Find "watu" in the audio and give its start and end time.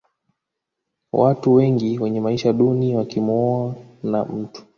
1.11-1.53